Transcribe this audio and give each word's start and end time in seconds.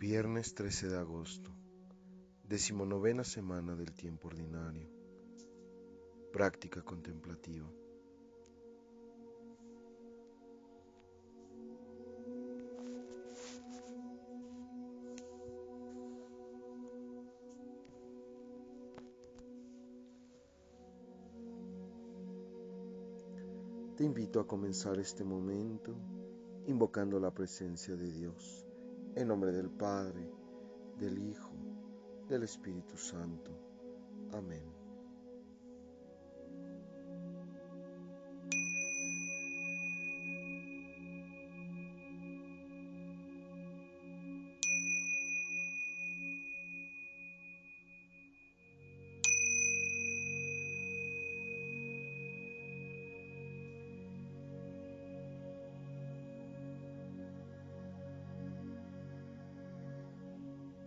Viernes 0.00 0.54
13 0.54 0.88
de 0.88 0.96
agosto, 0.96 1.50
decimonovena 2.42 3.22
semana 3.22 3.76
del 3.76 3.92
tiempo 3.92 4.28
ordinario. 4.28 4.88
Práctica 6.32 6.80
contemplativa. 6.80 7.70
Te 23.98 24.04
invito 24.04 24.40
a 24.40 24.46
comenzar 24.46 24.98
este 24.98 25.24
momento 25.24 25.94
invocando 26.66 27.20
la 27.20 27.34
presencia 27.34 27.94
de 27.96 28.10
Dios, 28.10 28.69
en 29.16 29.28
nombre 29.28 29.52
del 29.52 29.70
Padre, 29.70 30.30
del 30.98 31.18
Hijo, 31.18 31.54
del 32.28 32.44
Espíritu 32.44 32.96
Santo. 32.96 33.50
Amén. 34.32 34.79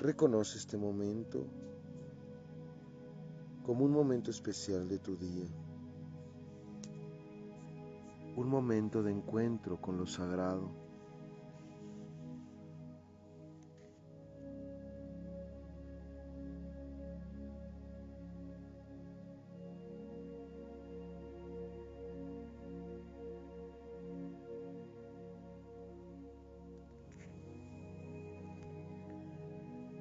Reconoce 0.03 0.57
este 0.57 0.75
momento 0.75 1.47
como 3.65 3.85
un 3.85 3.91
momento 3.93 4.31
especial 4.31 4.89
de 4.89 4.99
tu 4.99 5.15
día, 5.15 5.45
un 8.35 8.49
momento 8.49 9.01
de 9.01 9.13
encuentro 9.13 9.79
con 9.79 9.97
lo 9.97 10.05
sagrado. 10.05 10.82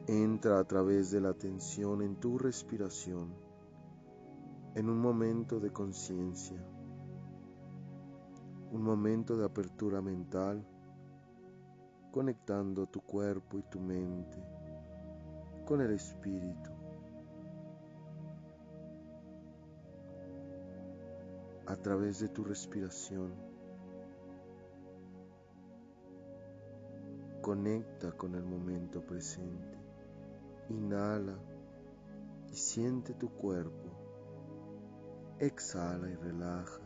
Entra 0.08 0.58
a 0.58 0.64
través 0.64 1.12
de 1.12 1.20
la 1.20 1.28
atención 1.28 2.02
en 2.02 2.16
tu 2.16 2.36
respiración, 2.36 3.32
en 4.74 4.90
un 4.90 4.98
momento 4.98 5.60
de 5.60 5.70
conciencia, 5.70 6.60
un 8.72 8.82
momento 8.82 9.36
de 9.36 9.44
apertura 9.44 10.02
mental, 10.02 10.66
conectando 12.10 12.88
tu 12.88 13.00
cuerpo 13.00 13.60
y 13.60 13.62
tu 13.62 13.78
mente 13.78 14.42
con 15.64 15.80
el 15.80 15.92
espíritu. 15.92 16.70
A 21.66 21.76
través 21.76 22.18
de 22.18 22.28
tu 22.28 22.42
respiración, 22.42 23.32
conecta 27.40 28.10
con 28.12 28.34
el 28.34 28.44
momento 28.44 29.00
presente. 29.06 29.81
Inhala 30.72 31.38
y 32.50 32.56
siente 32.56 33.12
tu 33.12 33.28
cuerpo. 33.28 33.90
Exhala 35.38 36.08
y 36.08 36.14
relaja. 36.14 36.80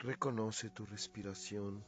Reconoce 0.00 0.70
tu 0.70 0.86
respiración. 0.86 1.84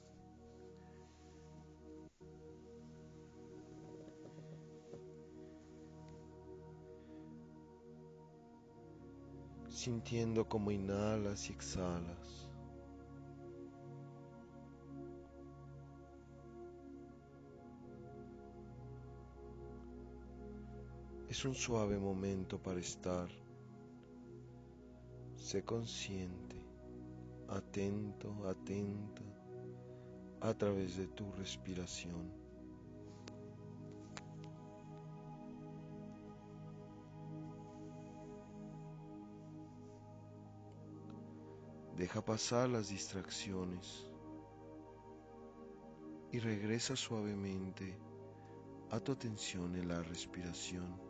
Sintiendo 9.69 10.49
como 10.49 10.73
inhalas 10.73 11.49
y 11.49 11.53
exhalas. 11.53 12.49
Es 21.29 21.45
un 21.45 21.55
suave 21.55 21.97
momento 22.01 22.61
para 22.61 22.81
estar. 22.81 23.29
Sé 25.37 25.65
consciente 25.65 26.70
atento, 27.51 28.49
atenta 28.49 29.23
a 30.41 30.55
través 30.55 30.97
de 30.97 31.07
tu 31.09 31.31
respiración. 31.33 32.33
Deja 41.97 42.25
pasar 42.25 42.71
las 42.71 42.89
distracciones 42.89 44.07
y 46.33 46.39
regresa 46.39 46.97
suavemente 46.97 47.99
a 48.91 49.01
tu 49.01 49.13
atención 49.13 49.75
en 49.77 49.89
la 49.89 50.03
respiración. 50.03 51.10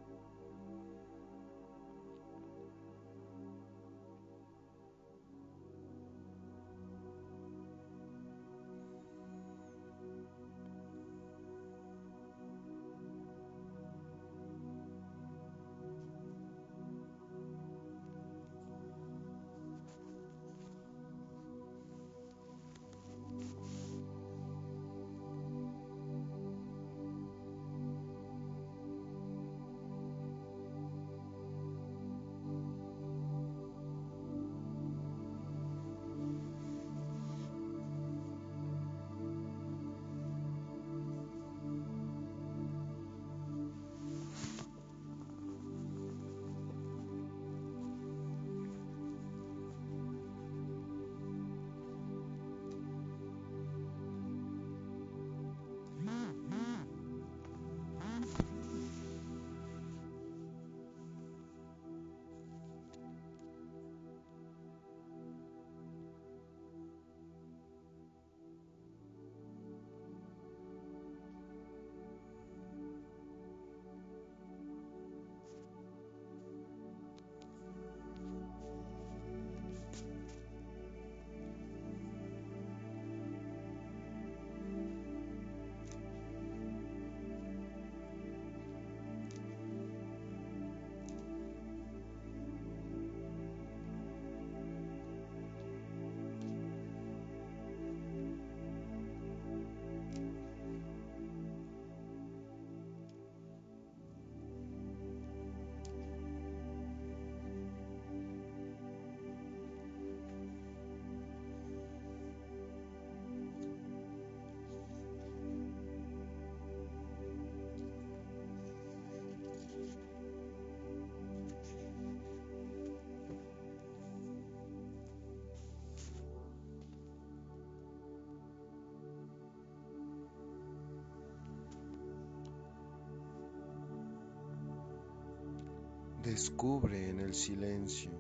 Descubre 136.23 137.09
en 137.09 137.19
el 137.19 137.33
silencio, 137.33 138.13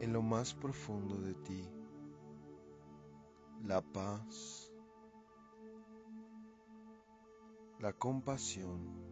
en 0.00 0.12
lo 0.12 0.22
más 0.22 0.54
profundo 0.54 1.20
de 1.20 1.34
ti, 1.34 1.68
la 3.64 3.82
paz, 3.82 4.72
la 7.78 7.92
compasión 7.92 9.11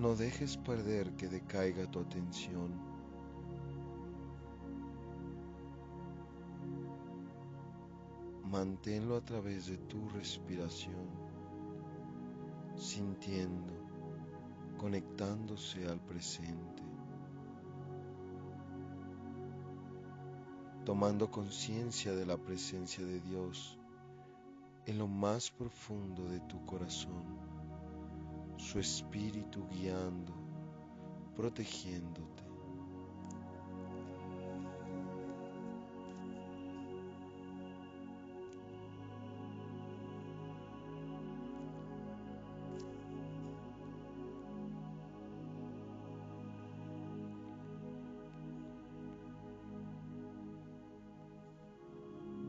No 0.00 0.14
dejes 0.14 0.56
perder 0.56 1.10
que 1.16 1.26
decaiga 1.26 1.90
tu 1.90 1.98
atención. 1.98 2.70
Manténlo 8.44 9.16
a 9.16 9.20
través 9.24 9.66
de 9.66 9.76
tu 9.76 10.08
respiración, 10.10 11.08
sintiendo, 12.76 13.72
conectándose 14.78 15.88
al 15.88 15.98
presente, 15.98 16.84
tomando 20.84 21.28
conciencia 21.28 22.12
de 22.14 22.24
la 22.24 22.36
presencia 22.36 23.04
de 23.04 23.20
Dios 23.20 23.76
en 24.86 24.96
lo 24.96 25.08
más 25.08 25.50
profundo 25.50 26.24
de 26.28 26.38
tu 26.42 26.64
corazón 26.66 27.37
su 28.58 28.78
espíritu 28.78 29.66
guiando, 29.70 30.32
protegiéndote. 31.36 32.48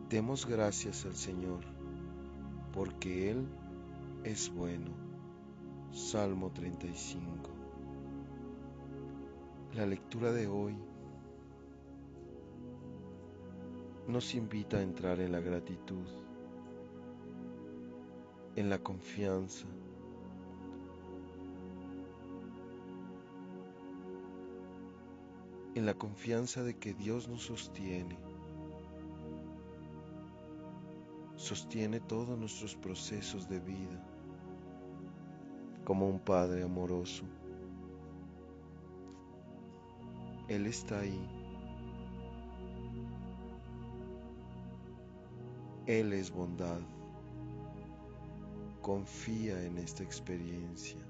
Demos 0.10 0.48
gracias 0.48 1.06
al 1.06 1.16
Señor, 1.16 1.64
porque 2.74 3.30
Él 3.30 3.46
es 4.24 4.50
bueno. 4.52 5.09
Salmo 5.92 6.52
35. 6.52 7.50
La 9.74 9.88
lectura 9.88 10.32
de 10.32 10.48
hoy 10.48 10.76
nos 14.08 14.36
invita 14.36 14.78
a 14.78 14.84
entrar 14.84 15.20
en 15.20 15.32
la 15.32 15.40
gratitud, 15.40 16.06
en 18.56 18.70
la 18.70 18.78
confianza, 18.78 19.66
en 25.74 25.88
la 25.88 25.96
confianza 25.96 26.64
de 26.64 26.78
que 26.78 26.94
Dios 26.94 27.28
nos 27.28 27.42
sostiene, 27.46 28.18
sostiene 31.36 32.00
todos 32.00 32.38
nuestros 32.38 32.76
procesos 32.76 33.50
de 33.50 33.60
vida 33.60 34.19
como 35.90 36.08
un 36.08 36.20
Padre 36.20 36.62
amoroso. 36.62 37.24
Él 40.48 40.68
está 40.68 41.00
ahí. 41.00 41.28
Él 45.88 46.14
es 46.14 46.30
bondad. 46.30 46.80
Confía 48.84 49.66
en 49.66 49.80
esta 49.80 50.04
experiencia. 50.04 51.09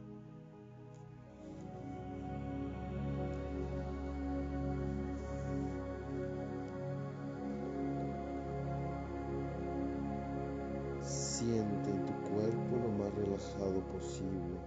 Posible. 13.65 14.59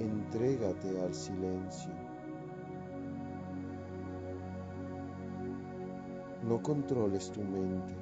Entrégate 0.00 1.00
al 1.00 1.14
silencio. 1.14 1.92
No 6.42 6.62
controles 6.62 7.30
tu 7.30 7.42
mente. 7.42 7.94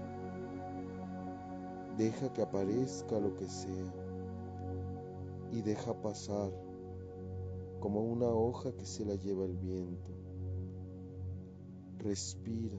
Deja 1.96 2.32
que 2.32 2.42
aparezca 2.42 3.20
lo 3.20 3.34
que 3.36 3.48
sea 3.48 3.92
y 5.52 5.60
deja 5.60 5.92
pasar 6.00 6.50
como 7.80 8.00
una 8.00 8.28
hoja 8.28 8.72
que 8.72 8.86
se 8.86 9.04
la 9.04 9.14
lleva 9.14 9.44
el 9.44 9.56
viento. 9.56 10.10
Respira 11.98 12.78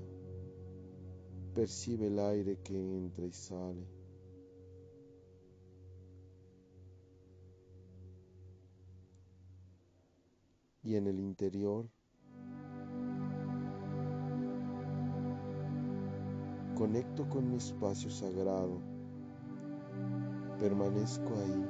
percibe 1.53 2.07
el 2.07 2.19
aire 2.19 2.57
que 2.63 2.73
entra 2.75 3.25
y 3.25 3.31
sale. 3.31 3.87
Y 10.83 10.95
en 10.95 11.07
el 11.07 11.19
interior, 11.19 11.87
conecto 16.75 17.29
con 17.29 17.49
mi 17.49 17.57
espacio 17.57 18.09
sagrado, 18.09 18.81
permanezco 20.59 21.33
ahí 21.35 21.65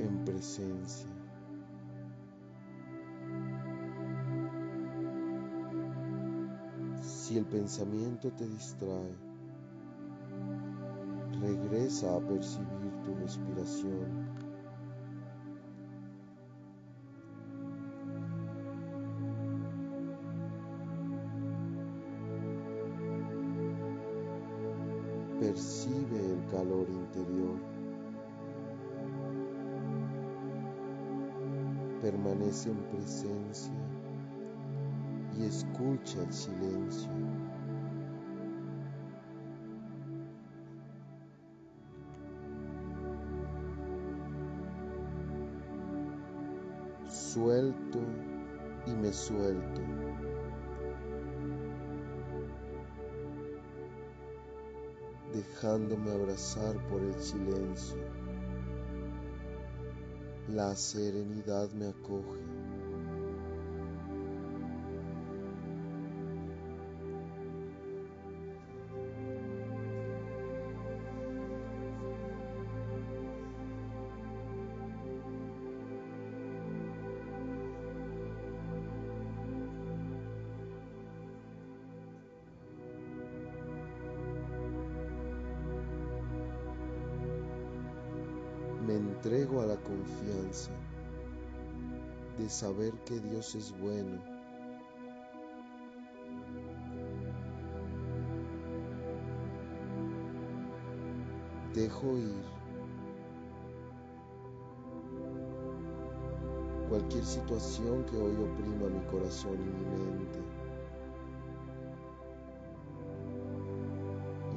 en 0.00 0.24
presencia. 0.24 1.11
Si 7.32 7.38
el 7.38 7.46
pensamiento 7.46 8.30
te 8.32 8.46
distrae, 8.46 9.16
regresa 11.40 12.14
a 12.14 12.20
percibir 12.20 12.92
tu 13.06 13.14
respiración. 13.14 14.28
Percibe 25.40 26.34
el 26.34 26.46
calor 26.50 26.86
interior. 26.90 27.56
Permanece 32.02 32.70
en 32.72 32.76
presencia 32.90 34.01
escucha 35.46 36.22
el 36.22 36.32
silencio. 36.32 37.10
Suelto 47.08 47.98
y 48.86 48.90
me 48.94 49.12
suelto. 49.12 49.80
dejándome 55.32 56.12
abrazar 56.12 56.76
por 56.88 57.02
el 57.02 57.14
silencio. 57.14 57.96
La 60.48 60.76
serenidad 60.76 61.70
me 61.72 61.88
acoge. 61.88 62.61
Entrego 89.32 89.62
a 89.62 89.66
la 89.66 89.76
confianza 89.76 90.70
de 92.36 92.50
saber 92.50 92.92
que 93.06 93.18
Dios 93.18 93.54
es 93.54 93.72
bueno. 93.78 94.20
Dejo 101.72 102.18
ir 102.18 102.44
cualquier 106.90 107.24
situación 107.24 108.04
que 108.04 108.18
hoy 108.18 108.32
oprima 108.32 108.90
mi 108.90 109.00
corazón 109.10 109.54
y 109.54 109.64
mi 109.64 109.96
mente. 109.96 110.40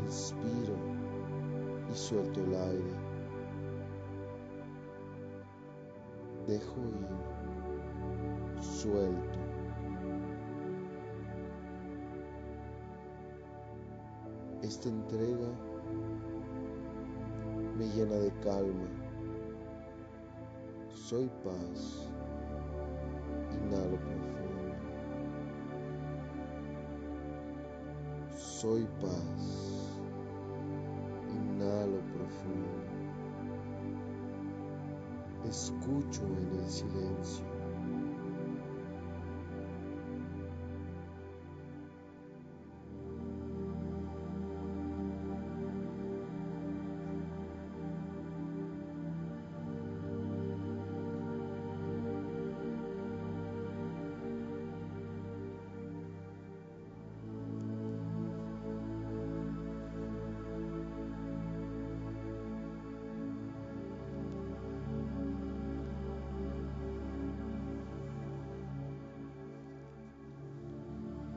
Inspiro 0.05 0.75
y 1.89 1.95
suelto 1.95 2.41
el 2.41 2.55
aire. 2.55 3.14
Dejo 6.47 6.79
ir, 6.79 8.61
suelto. 8.61 9.39
Esta 14.61 14.89
entrega 14.89 15.47
me 17.77 17.87
llena 17.89 18.15
de 18.15 18.31
calma. 18.43 18.87
Soy 20.89 21.29
paz. 21.43 22.09
Inhalo 23.51 23.97
profundo. 23.97 24.75
Soy 28.35 28.87
paz. 29.01 29.99
Inhalo 31.29 31.99
profundo 32.13 33.04
escucho 35.55 36.21
en 36.25 36.59
el 36.59 36.69
silencio. 36.69 37.54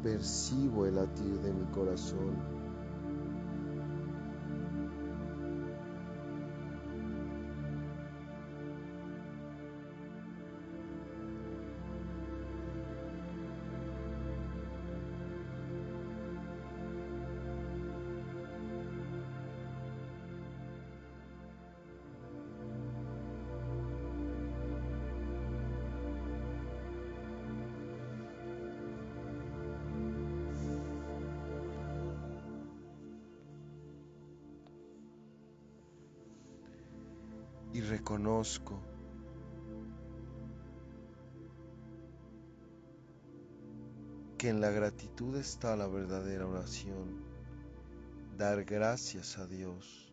Percibo 0.08 0.86
el 0.86 0.94
latir 0.94 1.38
de 1.40 1.52
mi 1.52 1.64
corazón. 1.66 2.57
Y 37.78 37.80
reconozco 37.80 38.76
que 44.36 44.48
en 44.48 44.60
la 44.60 44.70
gratitud 44.70 45.36
está 45.36 45.76
la 45.76 45.86
verdadera 45.86 46.48
oración, 46.48 47.22
dar 48.36 48.64
gracias 48.64 49.38
a 49.38 49.46
Dios. 49.46 50.12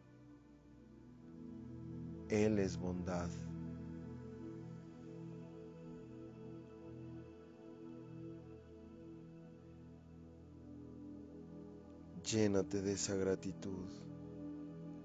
Él 2.29 2.59
es 2.59 2.77
bondad. 2.77 3.29
Llénate 12.31 12.83
de 12.83 12.93
esa 12.93 13.15
gratitud 13.15 13.89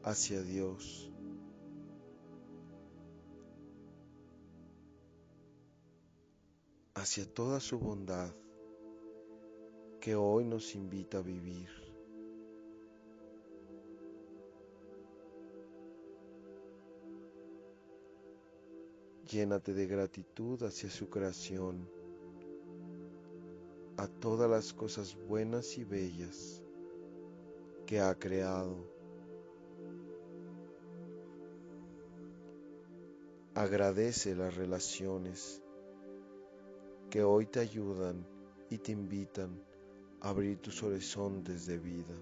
hacia 0.02 0.43
Dios. 0.43 1.11
Hacia 7.00 7.25
toda 7.25 7.61
su 7.61 7.78
bondad 7.78 8.30
que 10.02 10.14
hoy 10.14 10.45
nos 10.45 10.75
invita 10.75 11.16
a 11.16 11.23
vivir. 11.23 11.71
Llénate 19.30 19.73
de 19.73 19.87
gratitud 19.87 20.62
hacia 20.62 20.90
su 20.90 21.09
creación, 21.09 21.88
a 23.97 24.07
todas 24.07 24.50
las 24.50 24.75
cosas 24.75 25.16
buenas 25.26 25.78
y 25.78 25.85
bellas 25.85 26.62
que 27.87 28.00
ha 28.00 28.14
creado. 28.14 28.76
Agradece 33.54 34.35
las 34.35 34.54
relaciones 34.54 35.62
que 37.11 37.25
hoy 37.25 37.47
te 37.47 37.59
ayudan 37.59 38.25
y 38.71 38.79
te 38.79 38.93
invitan 38.93 39.61
abrir 40.21 40.59
tus 40.59 40.81
horizontes 40.85 41.67
de 41.67 41.76
vida. 41.79 42.14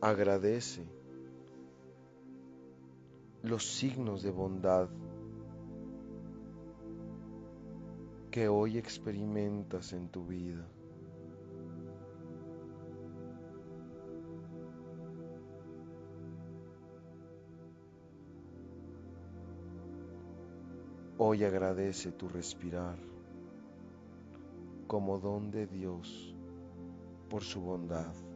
Agradece 0.00 0.86
los 3.42 3.64
signos 3.64 4.22
de 4.22 4.30
bondad 4.30 4.88
que 8.38 8.48
hoy 8.48 8.78
experimentas 8.78 9.92
en 9.92 10.10
tu 10.10 10.24
vida. 10.24 10.64
Hoy 21.16 21.42
agradece 21.42 22.12
tu 22.12 22.28
respirar 22.28 22.96
como 24.86 25.18
don 25.18 25.50
de 25.50 25.66
Dios 25.66 26.32
por 27.28 27.42
su 27.42 27.60
bondad. 27.60 28.27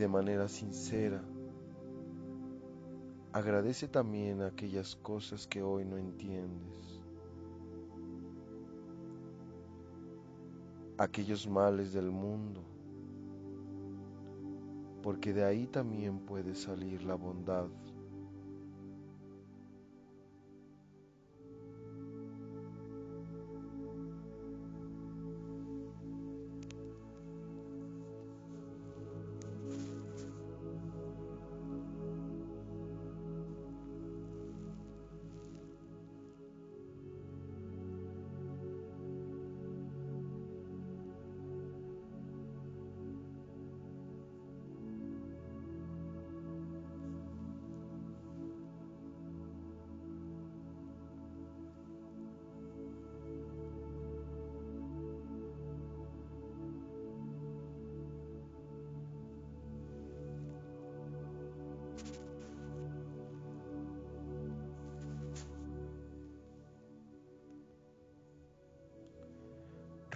De 0.00 0.08
manera 0.08 0.48
sincera. 0.48 1.22
Agradece 3.34 3.86
también 3.86 4.40
aquellas 4.40 4.96
cosas 4.96 5.46
que 5.46 5.62
hoy 5.62 5.84
no 5.84 5.98
entiendes, 5.98 7.02
aquellos 10.96 11.46
males 11.46 11.92
del 11.92 12.10
mundo, 12.10 12.62
porque 15.02 15.34
de 15.34 15.44
ahí 15.44 15.66
también 15.66 16.18
puede 16.20 16.54
salir 16.54 17.02
la 17.02 17.16
bondad 17.16 17.68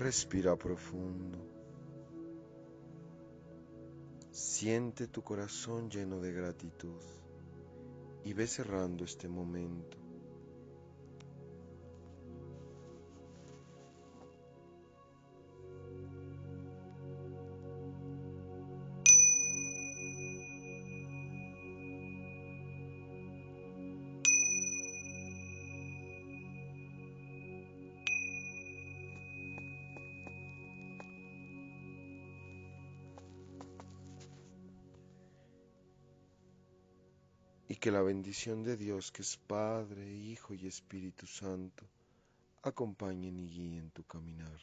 Respira 0.05 0.55
profundo. 0.55 1.39
Siente 4.31 5.09
tu 5.09 5.23
corazón 5.23 5.89
lleno 5.89 6.21
de 6.21 6.31
gratitud 6.31 7.01
y 8.23 8.35
ve 8.35 8.47
cerrando 8.47 9.05
este 9.05 9.31
momento. 9.31 10.04
Que 37.85 37.91
la 37.91 38.01
bendición 38.01 38.63
de 38.63 38.79
Dios, 38.79 39.13
que 39.13 39.21
es 39.21 39.37
Padre, 39.37 40.11
Hijo 40.11 40.55
y 40.55 40.67
Espíritu 40.67 41.27
Santo, 41.27 41.85
acompañen 42.63 43.39
y 43.39 43.47
guíen 43.47 43.91
tu 43.91 44.03
caminar. 44.05 44.59